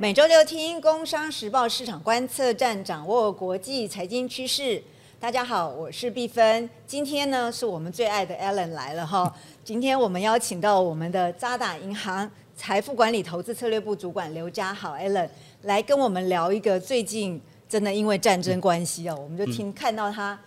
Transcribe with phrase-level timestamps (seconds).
[0.00, 4.80] 每周六听《工商时报》市场观测站，掌握国际财经趋势。
[5.18, 6.70] 大家好，我是碧芬。
[6.86, 9.34] 今天呢，是我们最爱的 Alan 来了哈。
[9.64, 15.28] 今天我们邀请到我们的渣打银行财富管理投资策略部主管刘家豪 Alan
[15.62, 20.38] 来跟我们聊一个最近真的因为战争关系哦，我们就听看到他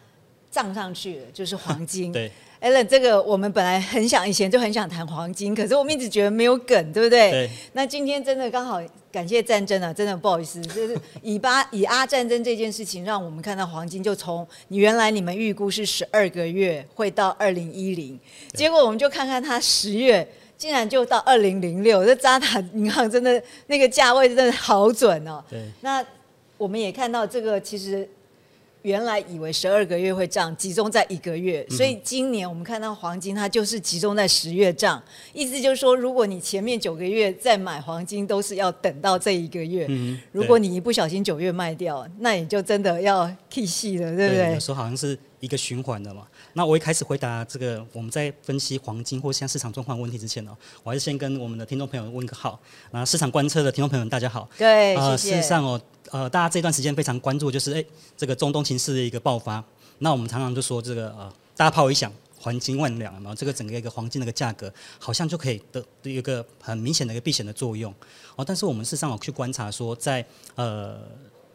[0.50, 2.14] 涨上去了，就是黄金。
[2.14, 2.32] 对。
[2.62, 7.32] Allen，这个我们本来很想以前就很想谈黄金，可是我们一直觉得没有梗，对不对？
[7.32, 7.50] 对。
[7.74, 8.80] 那今天真的刚好
[9.12, 18.20] 感谢战争啊，真的不好意思，就是以巴以阿战争这件事情，让我们看到黄金就从你原来你们预估是十二个月会到二零一零，
[18.54, 25.44] 结果我们就看看它十月竟然就到二零零六，这渣打银行真的那个价位真的好准哦。
[25.50, 25.60] 对。
[25.82, 26.06] 那
[26.60, 28.08] 我们也看到这个其实。
[28.84, 35.02] 原来以为十二个月会涨，集中在一个月，所以今年我们看到黄金它就是集中在十月涨，
[35.34, 39.88] 意思就是说，如果你前面九个月再买黄金，都是要等到这一个月。
[40.32, 44.54] 如果你一不小心九月卖掉，那你就真的要 K 戏了，对不对？
[44.54, 46.26] 有时候好像是一个循环的嘛。
[46.54, 52.58] 那我一开始回答这个，我们在分析黄金或现在市场状况问题之前呢，我还是先跟我们的听众朋友问个好。
[52.92, 54.48] 那，市场观测的听众朋友们，大家好。
[54.58, 55.18] 对，谢谢。
[55.18, 55.82] 事实上哦。
[56.12, 57.86] 呃，大家这段时间非常关注，就是哎，
[58.18, 59.64] 这个中东情势的一个爆发。
[60.00, 64.70] 那我们常常就说这个呃，大炮一响，黄金万两嘛，这个整个一个黄金的一个价格，
[65.00, 67.94] 好像就可以得一个很明显的一个避险的作用。
[68.36, 70.26] 哦，但是我们事实上有去观察说，在
[70.56, 71.00] 呃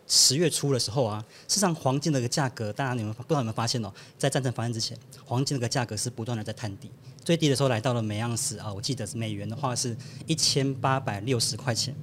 [0.06, 6.90] 十月初的时候啊，事实上黄金的一个价格，大家你们不知道有没有发现哦，在战争发生之前，黄金的一个价格是不断的在探底，
[7.24, 11.94] 最低的时候来到了每盎司啊，我记得是美元的话是一千八百六十块钱。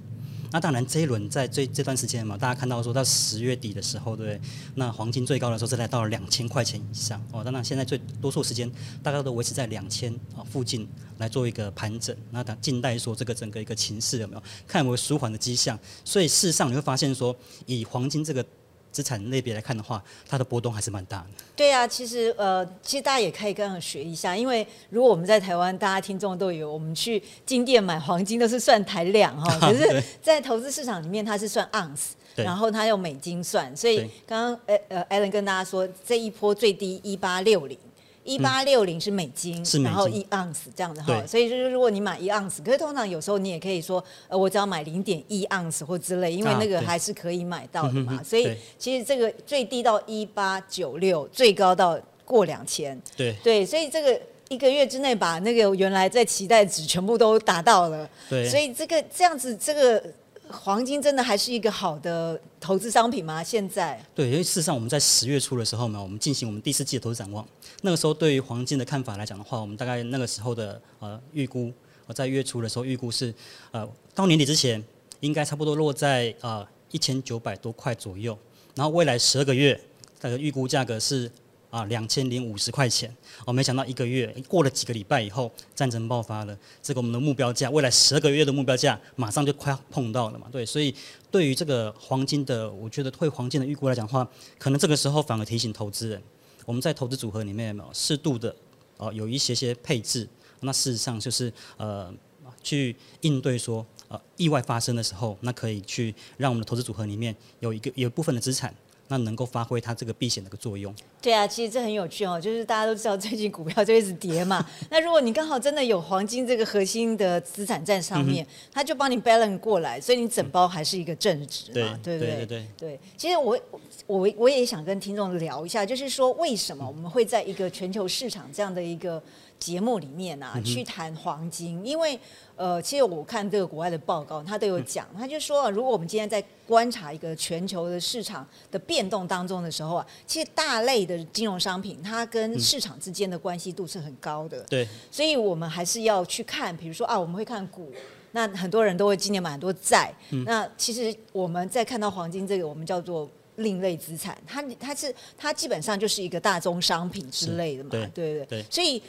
[0.53, 4.39] 那当然，这一轮在这这段时间嘛，大家看到说到十月底的时候，对？
[4.75, 7.43] 那黄金最高的时候是来到了两千块钱以上哦。
[7.43, 10.87] 当然，现在最多数时间大概都维持在两千啊附近
[11.17, 12.15] 来做一个盘整。
[12.29, 15.77] 那等静待说这个整个一个情势有没有看有没有舒缓的迹象？
[16.05, 18.45] 所以事实上你会发现说，以黄金这个。
[18.93, 21.43] 资产类别来看的话，它的波动还是蛮大的。
[21.55, 37.77] 对啊，其实呃，其实大家也可以跟我学一下，因为如果我们在台湾，大家听众都有，我们去金店买黄金都是算台两哈， 可是，在投资市场里面，它是算盎司，然后它用美金算，所以刚刚呃呃，Allen 跟大家说，这一波最低一八六零。
[38.23, 48.21] 一八六零是美金，然后一盎司这样子哈，所以就是如果你买一盎司，可是通常有时候你也可以说，呃，我只要买零点一盎司或之类，因为那个还是可以买到的嘛。
[48.23, 52.99] 所以其实这个最低到一八九六，最高到过两千。
[53.15, 54.19] 对对，所以这个
[54.49, 58.09] 一个月之内把那个原来在期待值全部都达到了。
[58.29, 60.03] 对，所以这个这样子这个。
[60.49, 63.43] 黄金真的还是一个好的投资商品吗？
[63.43, 67.45] 现在对，因为事实上我们在十月初的时候呢，我们进行我们第四季的投资展望。
[67.81, 71.73] 那个时候对于黄金的看法来讲的话，我们大概那个时候的呃预估，
[72.05, 73.33] 我在月初的时候预估是
[73.71, 73.85] 呃
[74.15, 74.81] 到年底之前
[75.19, 78.37] 应该差不多落在呃一千九百多块左右，
[78.75, 79.77] 然后未来十二个月
[80.21, 81.29] 大概预估价格是。
[81.73, 83.11] 啊，两千零五十块钱，
[83.47, 90.47] 我没想到一个月过了几个礼拜以后，战争爆发了，这个我们的目标价，未来十二个月的目标价，马上就快要碰到了嘛。
[90.51, 90.93] 对，所以
[91.31, 94.29] 对于这个黄金的，我觉得对黄金的预估来讲的话，
[94.59, 96.21] 可能这个时候反而提醒投资人，
[96.67, 98.55] 我们在投资组合里面适度的
[98.97, 100.29] 哦，有一些些配置，
[100.59, 102.13] 那事实上就是呃，
[102.61, 108.71] 去应对说呃意外发生的时候，那可以去让我们的投资组合里面有一个有部分的资产。
[109.13, 110.91] 那能够发挥它这个避险的一个作用。
[111.21, 114.65] 对啊，其实这很有趣哦，就是大家都知道最近股票就一直跌嘛。
[114.89, 122.35] 那如果你刚好真的有黄金这个核心的资产在上面，它就帮你 balance 过来，所以你整包还是一个正值嘛，对不对？
[122.37, 122.99] 对对对。
[123.15, 123.59] 其实我
[124.07, 129.21] 我我也想跟听众聊一下，就是说为什么我们会在一个全球市场这样的一个。
[129.63, 132.19] 节目里面啊，去谈黄金，因为
[132.57, 144.61] 呃，其实我看这个国外的报告，他都有讲，他就说，如果我们今天在观察一个全球的市场的变动当中的时候啊，其实大类的金融商品，它跟市场之间的关系度是很高的。
[144.63, 147.89] 对，所以我们还是要去看，比如说啊，我们会看股，
[148.33, 150.13] 那很多人都会今年买很多债，
[150.45, 158.45] 那其实我们在看到黄金这个，我们叫做另类资产，它它是它基本上就是一个大宗商品之类的嘛，对对？
[158.45, 159.01] 对，所以。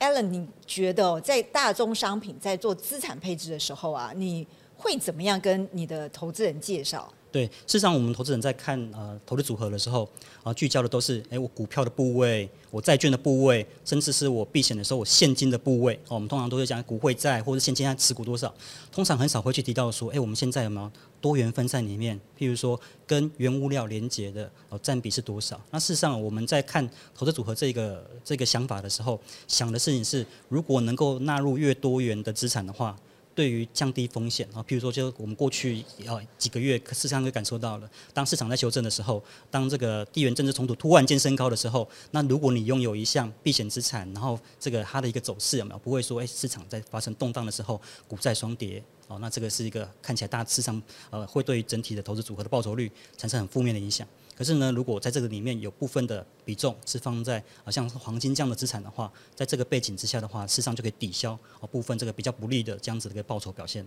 [0.00, 4.46] Allen，你觉得在大宗商品在做资产配置的时候啊，你
[4.76, 7.12] 会怎么样跟你的投资人介绍？
[7.30, 10.08] 对，事实上，我们投资人在看呃投资组合的时候，
[10.42, 16.00] 啊，聚焦的都是哎我股票的部位，我债券的部位，甚至是我避险的时候我现金的部位。
[16.08, 18.52] 我们通常都会讲股汇债或者现金它持股多少，
[18.90, 20.90] 通常很少会去提到说，哎，我们现在有没有
[21.20, 25.60] 多元分散里面，譬如说跟原物料连接的哦占比是多少？
[25.70, 32.98] 那事实上我们在看投资组合这个这个想法的时候，想的事情是，如果能够纳入越多元的资产的话。
[33.38, 54.04] 对于降低风险啊，譬如说，就我们过去啊几个月，事实上就感受到了，当市场在修正的时候，当这个地缘政治冲突突然间升高的时候，那如果你拥有一项避险资产，然后这个它的一个走势有没有不会说，哎，市场在发生动荡的时候，股债双跌哦，那这个是一个看起来大致上呃会对整体的投资组合的报酬率产生很负面的影响。
[54.38, 63.84] 可是呢，如果在这个里面有部分的比重是放在啊像黄金这样的资产的话，在这个背景之下的话，事实上就可以抵消啊部分这个比较不利的这样子的一个报酬表现。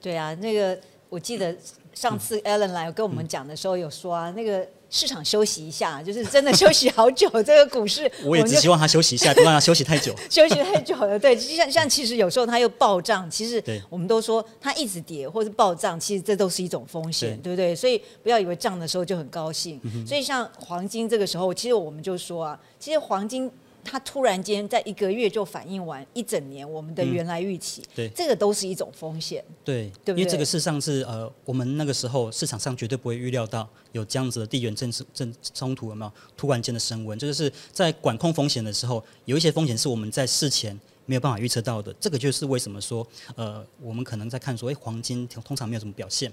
[0.00, 0.76] 对啊，那个
[1.08, 1.56] 我记得
[1.94, 4.68] 上次 Alan 来跟我们讲的时候有说啊，那个。
[4.92, 7.28] 市场休息一下，就是真的休息好久。
[7.42, 10.14] 这个股市， 我也只希望它休息一下，不让它休息太久。
[10.30, 17.74] 休息太久了，对，像像其实有时候它又暴涨，其实我们都说它一直跌或者暴涨，其实这都是一种风险，对不对？
[17.74, 19.80] 所以不要以为涨的时候就很高兴。
[20.06, 23.50] 所以像黄金这个时候，其实我们就说啊，其实黄金。
[23.84, 36.12] 它突然间在一个月就反映完一整年我们的原来预期，对，这个都是一种风险，对，对，因为这个事实上是呃，我们那个时候市场上绝对不会预料到有这样子的地缘政治政冲突有没有？
[36.36, 46.32] 突然间的升温，这就是在管控风险的时候，有一些风险是我们在事前没有办法预测到的，这个就是为什么说呃，我们可能在看说，哎，黄金通常没有什么表现，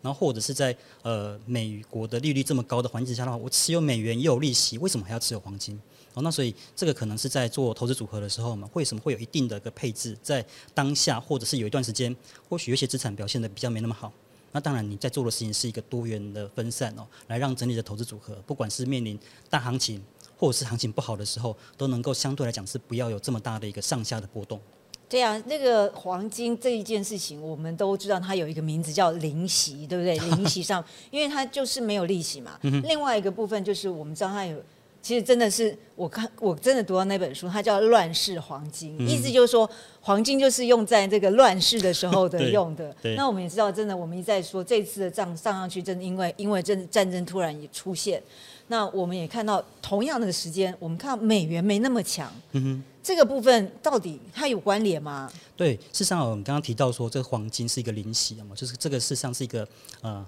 [0.00, 5.80] 然后或者是在呃美国的利率这么高的环境下的话，我持有美元也有利息，为什么还要持有黄金？
[6.14, 12.14] 哦，那所以这个可能是在做投资组合的时候嘛，为什么会有一定的一个配置在当下，或者是有一段时间，
[12.48, 14.12] 或许有些资产表现的比较没那么好。
[14.52, 19.18] 那当然你在做的事情是一个多元的分散哦，来让整体的投资组合，不管是面临
[19.50, 20.00] 大行情
[20.38, 24.60] 或者是行情不好的时候，都能够相对来讲是不要有这么大的一个上下的波动。
[25.08, 30.16] 对啊，那个黄金这一件事情，我们都知道它有一个名字叫零息，对不对？
[30.36, 32.56] 零息上，因为它就是没有利息嘛。
[32.84, 34.62] 另外一个部分就是我们知道它有。
[35.04, 39.70] 其实真的是，我看我真的读到那本书，它叫《乱世黄金》，意思就是说，
[40.00, 42.96] 黄金就是用在这个乱世的时候的 用的。
[43.14, 48.22] 那我们也知道，真的，我们一再说，这次的涨上上去，真的因为因为真战争突然也出现。
[48.68, 52.32] 那我们也看到，同样的时间，我们看到美元没那么强。
[52.52, 55.30] 嗯哼，这个部分到底它有关联吗？
[55.54, 59.68] 对，事实上我们刚刚提到说，这个黄金是一个灵息嘛，就是这个事实上是一个
[60.00, 60.26] 呃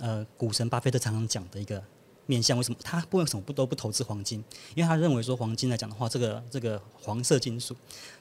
[0.00, 1.82] 呃，股神巴菲特常常讲的一个。
[2.26, 4.42] 面向为什么他不为什么不都不投资黄金？
[4.74, 7.74] 因为他认为说黄金来讲的话，这个这个黄色金属，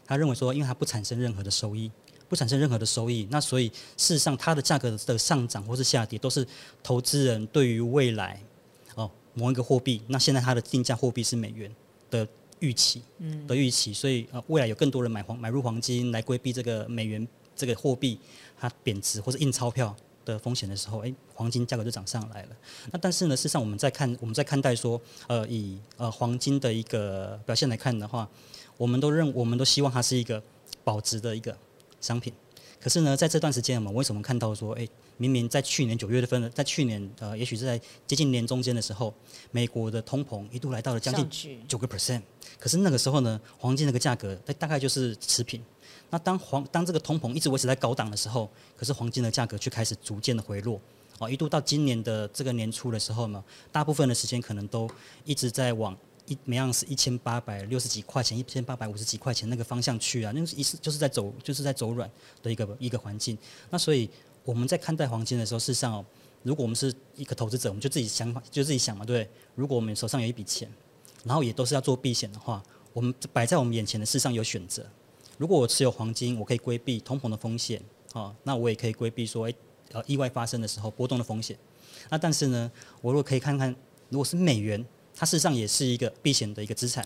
[0.06, 1.92] 他认为说，因为它不产生任何的收益，
[2.28, 6.46] 不产生任何的收益，那所以事实上它的价格的上涨或是下跌，都是
[6.82, 8.42] 投资人对于未来
[8.96, 11.74] 哦某一个货币，那现在它的定价货币是美元
[12.10, 12.28] 的
[12.60, 18.20] 预期，嗯，的预期，所以呃未来有更多人买黄买入黄金来规避这个美元这个货币
[18.60, 19.96] 它贬值或者印钞票。
[20.26, 22.50] 的风险的时候，哎，黄金价格就涨上来了。
[22.92, 28.30] 那但是呢，事实上我们在看，我们在看待说，呃，以呃黄金的一个表现来看的话，
[28.78, 30.42] 我们都认，我们都希望它是一个
[30.84, 31.58] 保值的一个
[32.00, 32.34] 商品。
[32.80, 34.88] 可是呢，在这段时间，我们为什么看到说，哎，
[35.18, 39.14] 明明在去年九月份，在去年呃，也许是在接近年中间的时候，
[39.52, 42.24] 美国的通膨一度来到了将近九个 percent，
[42.58, 45.64] 可是那个时候呢，黄金那个价格，它大概就是持平。
[46.12, 48.48] 那当黄当这个通膨一直维持在高档的时候，
[48.78, 50.80] 可是黄金的价格却开始逐渐的回落，
[51.18, 54.88] 哦，一度到今年的这个年初的时候呢，大部分的时间可能都
[55.26, 55.98] 一直在往
[56.28, 62.10] 一每样是一千八百六十几块钱、一千八百五十几块钱那个方向去啊，那个意思就是在走就是在走软
[62.44, 63.38] 的一个一个环境。
[63.70, 64.10] 那所以
[64.44, 66.06] 我们在看待黄金的时候，事实上哦，
[66.44, 70.70] 如果我们是一个投资者，我们就自己想法就自己想嘛，对，如果我们手上有一笔钱，
[71.24, 74.86] 然后也都是要做避险的话，我们摆在我们眼前的事实上有选择。
[75.42, 77.82] 如果我持有黄金，我可以规避通膨的风险，
[78.14, 79.54] 啊，那我也可以规避说，哎，
[79.92, 81.58] 呃，意外发生的时候波动的风险。
[82.12, 82.72] 那但是呢，
[83.02, 83.76] 我如果可以看看，
[84.10, 87.04] 如果是美元，它事实上也是一个避险的一个资产，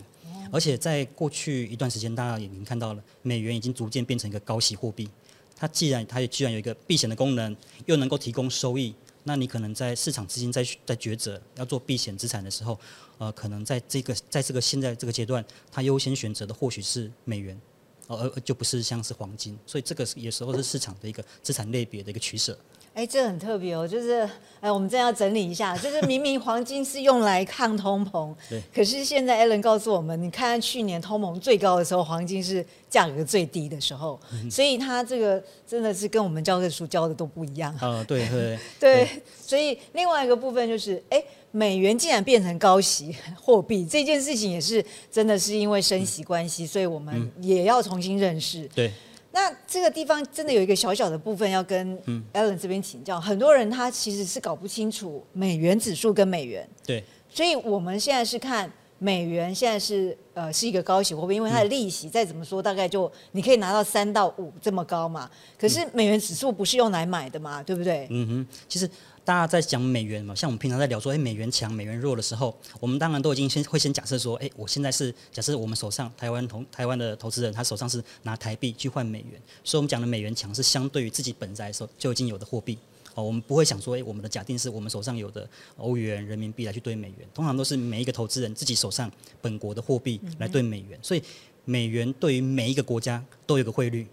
[0.52, 5.08] 而且在过去一段时间，大家也已经看到了，美元已经逐渐变成一个高息货币。
[5.56, 12.78] 它既然它也居然有一个避险的功能，又能够提供收益，那你可能在市场资金在在抉择要做避险资产的时候，
[13.16, 17.58] 呃，可能在这个在这个现在这个阶段，它优先选择的或许是美元。
[18.08, 22.56] 而而就不是像是黄金，所以这个有时候是市场的一个资产类别的一个取舍。
[22.96, 24.26] 哎，这很特别哦，就是
[24.58, 34.18] 哎，我们这样要整理一下，就是明明黄金是用来抗通膨， 对，可是现在 Allen 告诉我们，你看去年通膨最高的时候，黄金是价格最低的时候，
[34.50, 37.70] 所以它这个真的是跟我们教科书教的都不一样。
[37.80, 41.22] 啊，对 对对，所以另外一个部分就是，哎。
[41.52, 48.68] 美元竟然变成高息货币，这件事情也是真的是因为升息关系，所以我们也要重新认识。
[48.74, 48.92] 对，
[49.36, 51.98] 那这个地方真的有一个小小的部分要跟
[52.32, 56.66] Allen 这边请教，很多人他其实是搞不清楚美元指数跟美元。
[56.86, 65.30] 对，所以我们现在是看美元现在是呃是一个高息货币，因为它的利息再怎么说大概就你可以拿到三到五这么高嘛。
[65.58, 68.06] 可是美元指数不是用来买的嘛，对不对？
[68.08, 68.88] 嗯哼，其实
[69.26, 82.78] 大家在讲美元嘛，像我们平常在聊说，哎，美元强、美元弱的时候，我们当然都已经先会先假设说，哎，我现在是假设我们手上台湾投台湾的投资人，他手上是拿台币去换美元，所以我们讲的美元强是相对于自己本在时候就已经有的货币。
[83.16, 89.10] 哦，我们不会想说，哎，我们的假定是我们手上有的欧元、人民币来去兑美元，通常都是每一个投资人自己手上
[89.42, 91.22] 本国的货币来兑美元，所以
[91.64, 94.06] 美元对于每一个国家都有个汇率，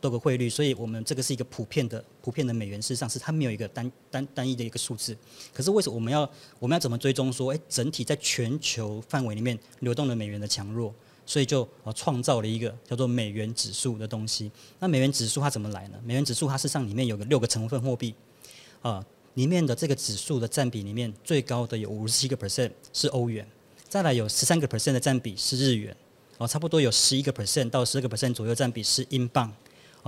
[0.00, 5.16] 多个汇率，所以我们这个是一个普遍的、普遍的美元，事实上是它没有一个单单单一的一个数字。
[5.52, 10.94] 可是为什么我们要我们要怎么追踪说，哎，整体在全球范围里面流动的美元的强弱？
[11.26, 14.50] 所以就呃创造了一个叫做美元指数的东西。
[14.78, 15.98] 那美元指数它怎么来呢？
[16.04, 18.14] 美元指数它事实上里面有个六个成分货币。
[18.80, 23.46] 啊，里面的这个指数的占比里面最高的有五十七个 percent 是欧元，
[23.88, 25.94] 再来有十三个 percent 的占比是日元，
[26.38, 29.52] 哦，差不多有十一个 percent 到十二个 percent 左右占比是英镑，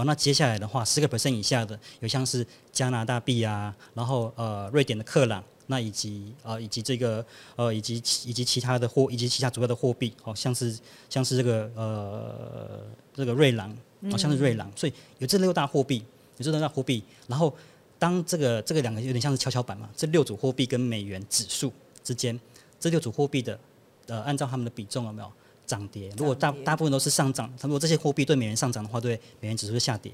[0.00, 7.24] 哦，那接下来的话十个 percent 以下的有像是加拿大币啊，然后呃瑞典的克朗，那以及呃以及这个
[7.56, 10.78] 呃以及以及其他的货以及其他主要的货币，哦，像是
[11.08, 12.80] 像是这个呃
[13.12, 13.70] 这个瑞郎，
[14.10, 16.04] 哦像是瑞郎，所以有这六大货币，
[16.38, 17.54] 有这六大货币，然后。
[18.00, 21.70] 当这个这个两个有点像是跷跷板嘛，这六组货币跟美元指数
[22.02, 22.40] 之间，
[22.78, 23.60] 这六组货币的
[24.06, 25.30] 呃，按照他们的比重有没有
[25.70, 26.12] 涨跌？
[26.16, 30.12] 如果大大部分都是上涨，如果这些货币对美元上涨的话，对美元指数下跌；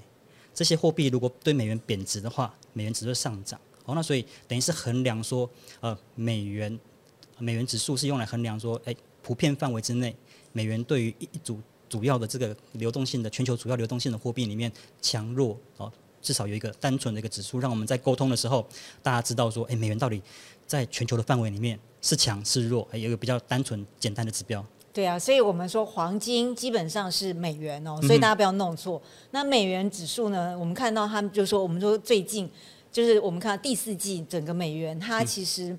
[0.54, 3.58] 这些货币如果对美元贬值的话，美元指数上涨。
[3.86, 5.48] 哦，那所以等于是衡量说，
[5.80, 6.78] 呃，美元
[7.38, 10.14] 美元指数是用来衡量说，哎，普遍范围之内，
[10.52, 11.58] 美元对于一组
[11.88, 14.70] 主要的这个流动性的全球主要流动性的货币里面
[15.00, 15.90] 强弱哦。
[16.20, 18.66] 至少有一个单纯的一个指数，让我们在沟通的时候，
[19.00, 20.20] 大家知道说，哎，美元到底
[20.66, 24.64] 在全球的范围里面是强是弱，还有一个比较单纯简单的指标。
[24.96, 29.00] 对啊，所以我们说黄金基本上是美元哦，所以大家不要弄错。
[29.32, 32.50] 那美元指数呢，我们看到他们就说，我们说最近
[32.90, 35.76] 就是我们看到第四季整个美元它其实。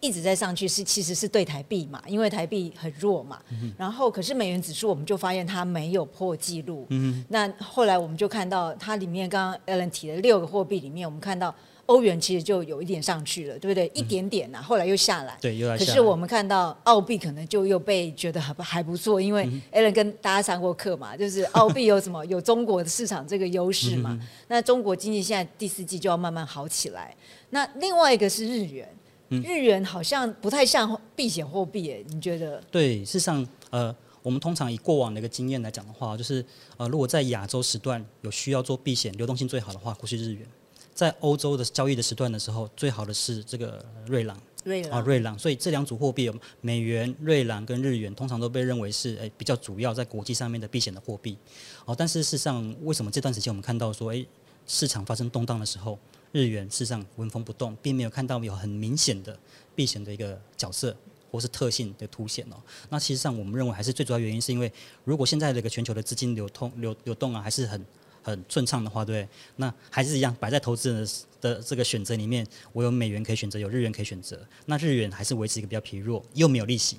[0.00, 3.40] 一直在上去是其实是对台币嘛，因为台币很弱嘛。
[3.76, 6.86] 然后可是美元指数我们就发现它没有破纪录。
[7.28, 11.54] 那后来我们就看到它里面刚刚 Ellen 提的六个货币里面，我们看到
[11.86, 13.90] 欧元其实就有一点上去了，对不对？
[13.94, 15.36] 一点点呐，后来又下来。
[15.40, 15.76] 对，又来。
[15.78, 24.18] 可是我们看到澳币可能就又被觉得还还不错，因为 Ellen 跟大家上过课嘛，就是澳币有什么 有中国的市场这个优势嘛。
[24.48, 27.16] 那中国经济现在第四季就要慢慢好起来。
[27.50, 28.86] 那另外一个是日元。
[29.28, 32.62] 日元好像不太像避险货币，诶，你觉得？
[32.70, 36.44] 对，事实上，呃，我们通常以过往的一个经验来讲的话，就是
[36.76, 40.46] 呃，如果在亚洲时段有需要做避险、流动性最好的话，会是日元；
[40.94, 44.40] 在欧洲的交易的时段的时候，最好的是这个瑞郎。
[44.64, 45.38] 瑞郎啊，瑞郎。
[45.38, 46.30] 所以这两组货币，
[46.60, 51.38] 美元、瑞郎跟日元，通常都被认为是诶比较主要在国际上面的避险的货币。
[51.84, 54.26] 哦，但是事实上，为什么这段时间我们看到说，诶，
[54.66, 55.98] 市场发生动荡的时候？
[56.32, 59.38] 日元事实上纹风不动，并没有看到有很明显的
[59.74, 60.96] 避险的一个角色
[61.30, 62.56] 或是特性的凸显哦。
[62.90, 64.72] 那其实上我们认为还是最主要原因是因为，
[65.04, 67.84] 如果现在这个全球的资金流通流流动啊还是很
[68.22, 71.04] 很顺畅的话，对，那还是一样摆在投资人
[71.40, 74.38] 的的这个选择里面，我有美元可以选择，有日元可以选择。
[74.66, 76.96] 那日元还是维持一个比较疲弱，又没有利息；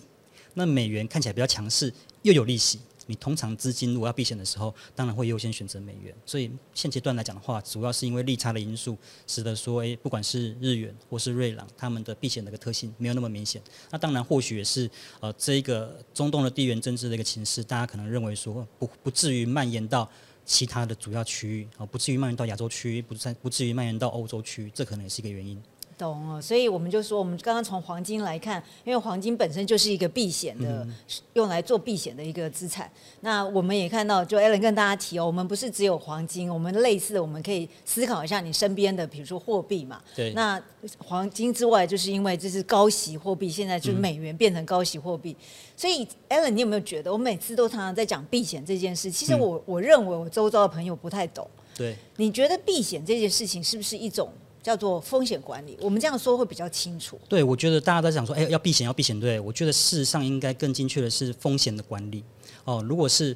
[0.55, 1.93] 那美元看起来比较强势，
[2.23, 2.79] 又有利息。
[3.09, 6.13] 你通常资金如果要避险的时候，当然会优先选择美元。
[6.27, 13.59] 所以现阶段来讲的话，主要是因为利差的因素，使得说，诶，不管是日元或是瑞郎，他们的避险的一个特性没有那么明显。
[13.89, 14.87] 那当然或许也是
[15.19, 20.07] 呃，这一个中东的地缘政治的一个情势，大家可能认为说不不至于蔓延到
[20.45, 25.59] 其他的主要区域，啊，不至于蔓延到亚洲区，不在不至于蔓延到欧洲区，这可能也是一个原因。
[25.99, 30.87] 懂哦，所以我们就说，我们刚刚从黄金来看，因为黄金本身就是一个避险的，
[31.33, 32.89] 用来做避险的一个资产。
[33.19, 40.01] 那我们也看到，就 Allen 跟大家提哦，我们不是只有黄金，我们类似的，我们可以思考一下你身边的，比如说货币嘛。
[40.15, 40.31] 对。
[40.31, 40.61] 那
[40.97, 45.35] 黄金之外，就是因为这是高息货币，现在就是美元变成高息货币，
[45.75, 51.45] 所以 Allen，你有没有觉得，我每次都常常在讲避险这件事，其实我我认为我周遭的朋友不太懂。
[51.75, 51.95] 对。
[52.15, 54.31] 你觉得避险这件事情是不是一种？
[54.61, 57.19] 叫做风险管理，我们这样说会比较清楚。
[57.29, 59.17] 对，我觉得大家都讲说，哎，要避险，要避险。
[59.19, 62.23] 对，我觉得事实上应该更精确的是风险的管理。
[62.65, 63.35] 哦，如果是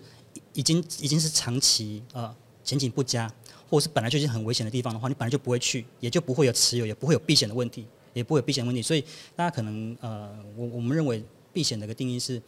[0.53, 3.32] 已经已经是长期呃前景不佳，
[3.70, 8.82] 或者是本来就已经很危险的地方的话，你本来就不会去，也就不会有持有，也不会有避险的问题，也不会有避险问题。
[8.82, 9.01] 所以
[9.36, 12.42] 大家可能呃，我我们认为避险的一个定义是，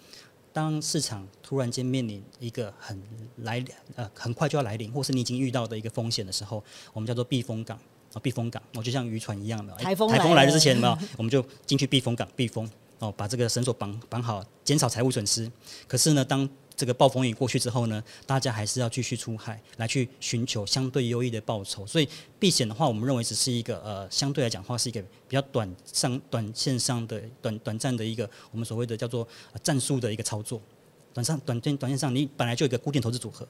[0.52, 3.02] 当市场突然间面临一个很
[3.38, 3.64] 来
[3.96, 6.64] 呃很快就要来临，或是你已经遇到的一个风险的时候，
[6.94, 7.80] 我们叫做避风港。
[8.20, 10.98] 避风港，我就像渔船一样的，台风台风来了之前，有没有？
[11.18, 12.70] 我们就进去避风港避风。
[13.00, 15.52] 哦，把这个绳索绑绑好，减少财务损失。
[15.86, 21.86] 可是呢，当这个暴风雨过去之后呢，大家还是要继续出海来去寻求相对优异的报酬。
[21.86, 22.08] 所以
[22.40, 29.28] 避险的话，我们认为只是一个呃，相对来讲话是一个比较短上短线上的短短暂的一个我们所谓的叫做
[29.62, 30.62] 战术的一个操作。
[31.14, 33.46] 短上短线短线上，你本来就有一个固定投资组合。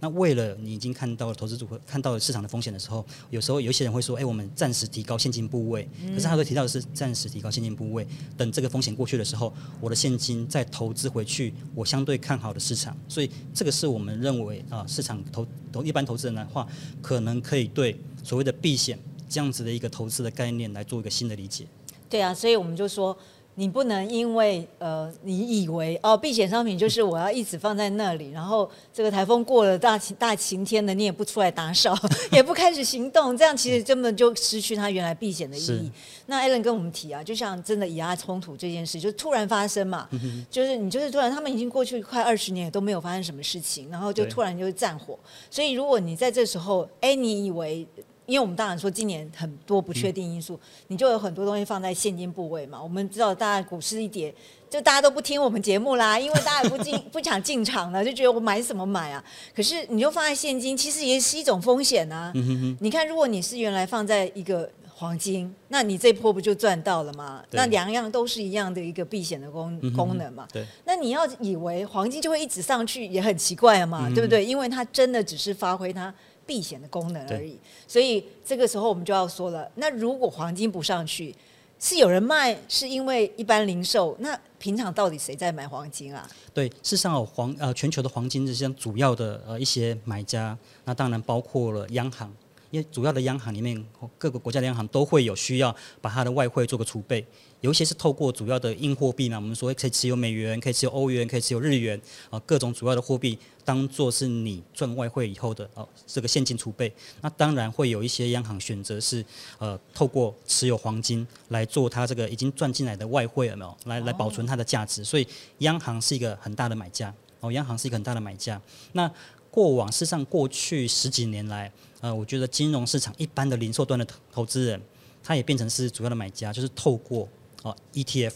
[0.00, 12.96] 那为了你已经看到了投资组合，看到了市场的风险的时候，有时候有一些人会说：“哎，我们暂时提高现金部位。”可是他会提到的是暂时提高现金部位，等这个风险过去的时候，我的现金再投资回去我相对看好的市场。
[13.08, 16.66] 所以这个是我们认为啊，市场投投一般投资人的话，
[17.02, 21.66] 可能可以对所谓的避险这样子的一个投资的概念来做一个新的理解。
[22.08, 23.16] 对啊，所以我们就说。
[23.60, 31.94] 你不能因为呃，你以为哦，避险商品就是我要一直放在那里，然后这个台风过了大晴大晴天的，你也不出来打扫，
[32.32, 35.92] 也不开始行动，这样其实根本就失去它原来避险的意义。
[36.24, 40.08] 那 Allen 跟我们提啊，就像真的以牙冲突这件事，就突然发生嘛，
[40.50, 45.18] 就是你就是突然，他们已经过去快二十年都没有发生什么事情，然后就突然就战火。
[45.50, 47.86] 所以如果你在这时候，哎，你以为。
[48.30, 52.80] 因为我们当然说今年很多不确定因素，你就有很多东西放在现金部位嘛。
[52.80, 54.32] 我们知道，大家股市一跌，
[54.70, 59.24] 就大家都不听我们节目啦， 因为大家也不进不想进场了，就觉得我买什么买啊？
[59.52, 62.32] 可是你就放在现金，其实也是一种风险啊。
[62.78, 67.42] 你看，如果你是原来放在一个黄金，那你这波不就赚到了吗？
[67.50, 70.46] 那两样都是一样的一个避险的功功能嘛。
[70.52, 70.64] 对。
[70.84, 74.44] 那你要以为黄金就会一直上去，也很奇怪嘛，对不对？
[74.44, 76.14] 因为它真的只是发挥它。
[76.50, 81.32] 避险的功能而已，所以这个时候我们就要说了，那如果黄金不上去，
[81.78, 86.28] 是有人卖，是因为一般零售，那平常到底谁在买黄金啊？
[86.52, 92.28] 对，事实上黄呃全球的黄金这些主要的呃一些买家，那当然包括了央行，
[92.72, 93.80] 因为主要的央行里面
[94.18, 97.24] 各个国家的央行都会有需要把它的外汇做个储备。
[97.60, 103.38] 有一些是透过主要的硬货币嘛，我们说可以持有美元，可以持有欧元，可以持有日元，啊，各种主要的货币
[103.70, 106.92] 当做是你赚外汇以后的哦这个现金储备。
[107.20, 109.24] 那当然会有一些央行选择是
[109.58, 113.76] 呃透过持有黄金来做它这个已经赚进来的外汇有没有？
[113.84, 115.04] 来来保存它的价值。
[115.04, 115.24] 所以
[115.58, 118.60] 央行是一个很大的买家哦，央行是一个很大的买家。
[118.90, 119.08] 那
[119.52, 124.82] 过往事实上过去十几年来，呃，我觉得金融市场一般的零售端的投投资人，
[125.22, 127.28] 他也变成是主要的买家，就是透过
[127.62, 128.32] 哦，ETF，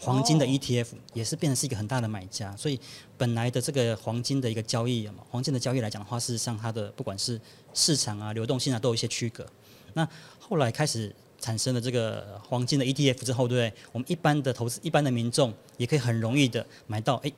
[0.00, 2.80] 黄金的 ETF 也是变成是一个很大的买家，所以
[3.18, 7.38] 本来的这个黄金的一个交易嘛，黄金的交易来讲的话，事实上它的不管是
[7.74, 9.46] 市场啊、流动性啊，都有一些区隔。
[9.92, 10.08] 那
[10.38, 13.80] 后来开始产生了这个黄金的 ETF 之后，对不对？
[13.92, 17.30] 我们一般的投资、一般的民众也可以很容易的买到，哎，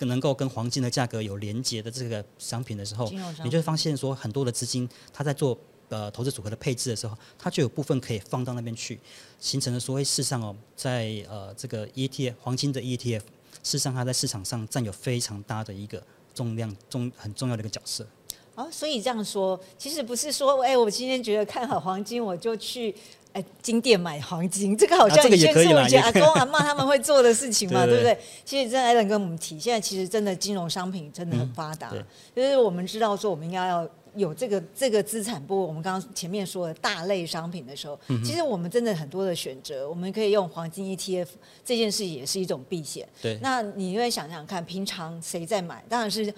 [0.00, 3.10] 能够跟黄金的价格有连接的这个商品的时候，
[3.42, 5.58] 你就会发现说，很多的资金它在做。
[5.90, 9.00] 呃，投资组合的配置的时候，它就有部分可以放到那边去，
[9.40, 13.24] 形成了所谓事实上哦，在呃这个 ETF 黄金的 ETF，事
[13.62, 16.02] 实上它在市场上占有非常大的一个
[16.34, 18.06] 重量重很重要的一个角色。
[18.54, 22.94] 哦，所以这样说，其实不是说，哎，我今天觉得看好黄金，我就去
[23.32, 28.18] 哎金店买黄金，这个好像以前是我以前阿公阿妈他们会做的事情嘛， 对不对？
[28.44, 31.94] 其实真的艾伦跟我们提，现在其实真的金融商品真的很发达，
[32.34, 33.88] 就是我们知道说，我们应该要。
[34.18, 41.28] 有这个这个资产部，我们刚刚前面说的大类商品的时候，其实我们真的很多的选择，我们可以用黄金 ETF
[41.64, 43.08] 这件事也是一种避险。
[43.22, 45.84] 对，那你因为想想看，平常谁在买？
[45.88, 46.34] 当然是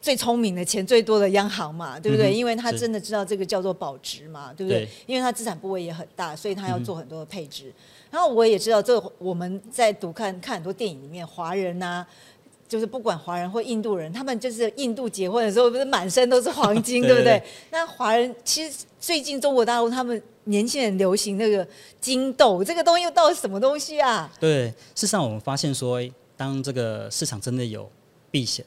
[0.00, 2.32] 最聪明的、钱最多的央行嘛，对不对？
[2.32, 4.88] 因为他真的知道这个叫做保值嘛，对不对？
[5.06, 7.72] 因为他资产部位也很大，所以他要做很多的配置。
[8.08, 12.06] 然后我也知道，这我们在读看看很多电影里面，华人呐。
[12.68, 17.42] 就是不管华人或印度人，他们就是印度结婚的时候，不是满身都是黄 金，对不对？
[17.70, 21.66] 那华人其实最近中国大陆他们年轻人流行那个
[22.00, 24.32] 金豆，这个东西又到底什么东西啊？
[24.40, 26.00] 对，事实上我们发现说，
[26.36, 27.90] 当这个市场真的有
[28.30, 28.64] 避险，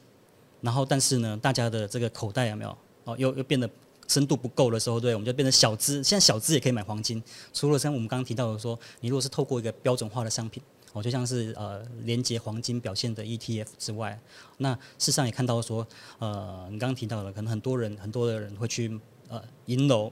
[0.62, 3.70] 然后但是呢，大家的这个口袋有没有哦，又又变得
[4.08, 6.04] 深度不够的时候，对，我们就变成小资。
[6.04, 7.22] 现在小资也可以买黄金，
[7.54, 10.64] 除了像我们刚刚提到的说，你如果是透过一个标准化的商品。
[10.94, 14.20] 哦，就像是呃连接黄金表现的 ETF 之外，
[14.58, 20.12] 那事实上也看到说，呃，你刚刚提到了，可能很多人很多的人会去呃银楼，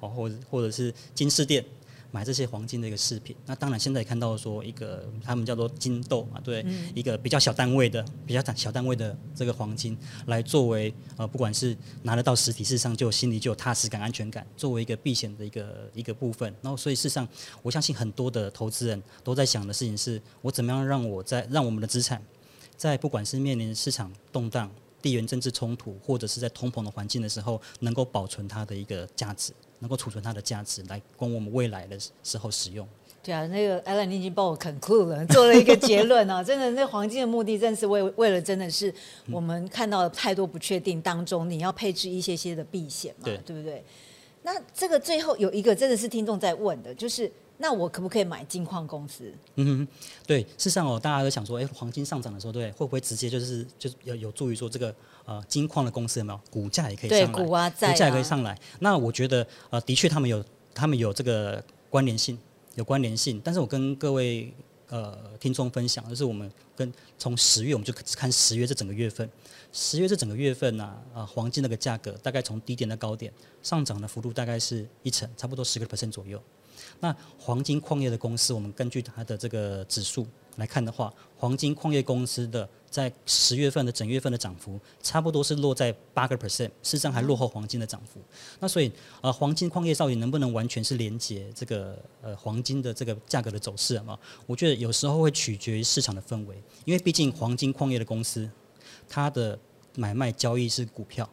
[0.00, 1.64] 哦，或者或者是金饰店。
[2.14, 16.54] 买这些黄金的一个饰品，那当然现在也看到说一个他们叫做金豆啊，对，一个比较小单位的、比较小单位的这个黄金，来作为呃不管是拿得到实体，事实上就心里就有踏实感、安全感，作为一个避险的一个一个部分。
[16.62, 17.26] 然后所以事实上，
[17.62, 22.22] 我相信很多的投资人都在想的事情是，我怎么样让我在让我们的资产，
[22.76, 24.70] 在不管是面临市场动荡、
[25.02, 29.52] 地缘政治冲突，或者是在通膨的环境的时候，能够保存它的一个价值。
[29.80, 32.86] 能够储存它的价值，来供我们未来的时候使用。
[33.22, 36.42] 对啊，那个 Alan 你已经帮我 conclude 了，做了一个结论啊！
[36.44, 38.92] 真的，那黄金的目的，真是为为了，真的是
[39.30, 43.82] 我们看到太多不确定当中，你要配置一些些的避险嘛，对不对？
[44.42, 49.32] 那这个最后有一个真的是听众在问的，就是那我可不可以买金矿公司？
[49.56, 49.86] 嗯，
[50.26, 58.58] 对，事实上哦，大家都想说，哎，黄金上涨的时候，对，会不会直接就是就是有有助于说这个呃金矿的公司有没有股价也可以上来，股啊，股价也可以上来？
[58.80, 62.38] 那我觉得呃，的确他们有他们有这个关联性。
[62.76, 64.52] 有关联性，但是我跟各位
[64.88, 69.30] 呃听众分享，就是我们跟从十月我们就看十月这整个月份，
[69.72, 76.42] 十月这整个月份呢，啊黄金那个价格大概从低点到高点上涨的幅度大概是一成，差不多十个 percent 左右。
[77.00, 82.68] 那黄金矿业的公司，我们根据它的这个指数来看的话，黄金矿业公司的。
[82.94, 88.20] 在十月份的整月份的涨幅，差不多是落在八个 percent，事实上还落后黄金的涨幅。
[88.60, 88.88] 那所以，
[89.20, 94.16] 呃，黄金矿业到底能不能完全是连接这个呃黄金的这个价格的走势啊？
[94.46, 98.48] 我觉得有时候会取决于市场的氛围，因为毕竟黄金矿业的公司，
[99.08, 99.58] 它的
[99.96, 101.28] 买卖交易是股票，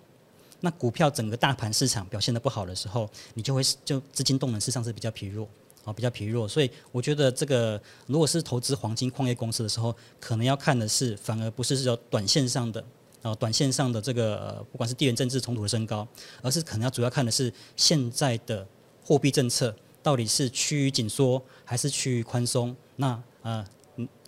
[0.62, 5.47] 那股票整个大盘市场表现的不好的时候，你就会就资金动能事实上是比较疲弱。
[5.84, 12.86] 啊，比较疲弱，所以我觉得这个如果是投资黄金矿业公司的时候，可能要看的是，反而不是说短线上的，
[13.24, 16.08] 啊，短线上的这个不管是地缘政治冲突的升高，
[16.43, 18.63] 而是可能要主要看的是现在的
[19.04, 22.76] 货币政策到底是趋于紧缩还是趋于宽松。
[22.97, 23.65] 那呃。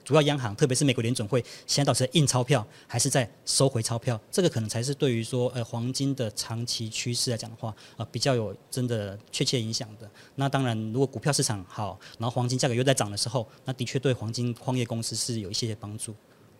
[0.03, 4.19] 主要央行，特别是美国联准会，现在到底在印钞票，还是在收回钞票？
[4.29, 10.09] 这个可能才是对于说，呃，黄金的长期趋势来讲的话，呃，比较有真的确切影响的。
[10.35, 16.13] 那当然，如果股票市场好，然后黄金价格又在涨的时候，那的确对黄金矿业公司是有一些帮助。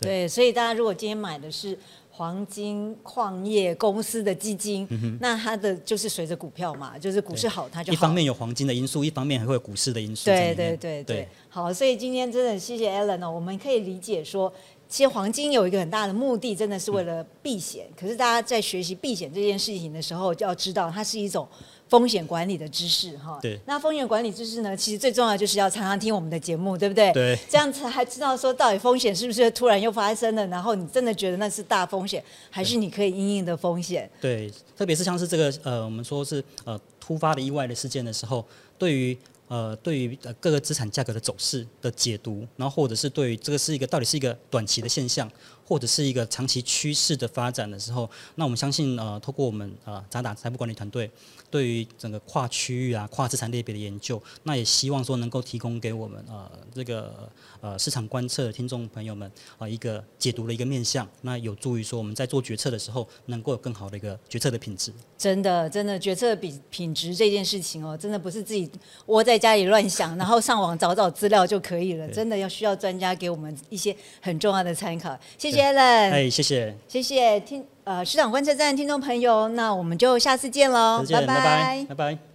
[0.04, 1.78] 对，所以大家如果今天买的是。
[2.16, 4.88] 黄金矿业公司的基金，
[5.20, 10.26] 那它的就是随着股票嘛，就是股市好，它就一方面有黄金的因素，一方面还会有股市的因素。
[10.26, 14.54] 对对对对，好，所以今天真的谢谢 Alan 哦，我们可以理解说，
[14.88, 17.88] 其实黄金有一个很大的目的，真的是为了避险。
[18.00, 21.48] 可是大家在学习避险这件事情的时候，就要知道它是一种。
[21.90, 23.60] 风险管理的知识，哈，对。
[23.68, 24.76] 那风险管理知识呢？
[24.76, 27.12] 其实最重要就是要常常听我们的节目，对不对？
[27.14, 27.38] 对。
[27.48, 34.10] 这样子还知道说到底风险是不是突然又发生了，然后你真的觉得那是大风险，还是你可以应应的风险？
[34.20, 38.44] 对，特别是像是这个呃，我们说是呃突发的意外的事件的时候，
[38.78, 39.18] 对于
[39.50, 45.30] 呃对于呃各个资产价格的走势的解读，然后或者是对于这个是一个到底是一个短期的现象，
[45.74, 51.10] 或者是一个长期趋势的发展的时候，那我们相信呃，透过我们呃渣打财富管理团队。
[51.50, 57.30] 对于整个跨区域啊、跨资产类别的研究，那也希望说能够提供给我们呃这个
[57.62, 64.92] 呃市场观测的听众朋友们啊一个解读的一个面向，那有助于说我们在做决策的时候能够有更好的一个决策的品质。
[65.16, 68.68] 真的，真的决策比品质这件事情哦，真的不是自己
[69.06, 72.08] 窝在家里乱想，然后上网找找资料就可以了。
[72.10, 75.16] 真的要需要专家给我们一些很重要的参考。
[75.38, 77.66] 谢谢 Allen，哎，谢谢，谢谢听。
[77.86, 82.33] 呃，市场观测站听众朋友，那我们就下次见喽，拜拜，拜拜。